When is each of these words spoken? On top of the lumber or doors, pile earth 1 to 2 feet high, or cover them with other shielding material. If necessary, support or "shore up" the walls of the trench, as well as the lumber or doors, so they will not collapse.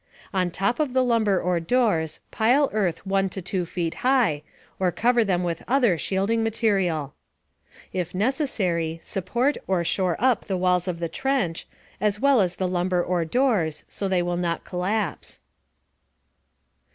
On 0.33 0.49
top 0.49 0.79
of 0.79 0.93
the 0.93 1.03
lumber 1.03 1.39
or 1.39 1.59
doors, 1.59 2.21
pile 2.31 2.71
earth 2.73 3.05
1 3.05 3.29
to 3.29 3.39
2 3.39 3.67
feet 3.67 3.93
high, 4.01 4.41
or 4.79 4.91
cover 4.91 5.23
them 5.23 5.43
with 5.43 5.61
other 5.67 5.95
shielding 5.95 6.41
material. 6.43 7.13
If 7.93 8.15
necessary, 8.15 8.97
support 9.03 9.57
or 9.67 9.83
"shore 9.83 10.15
up" 10.17 10.45
the 10.45 10.57
walls 10.57 10.87
of 10.87 10.97
the 10.97 11.07
trench, 11.07 11.67
as 11.99 12.19
well 12.19 12.41
as 12.41 12.55
the 12.55 12.67
lumber 12.67 13.03
or 13.03 13.25
doors, 13.25 13.83
so 13.87 14.07
they 14.07 14.23
will 14.23 14.37
not 14.37 14.63
collapse. 14.63 15.39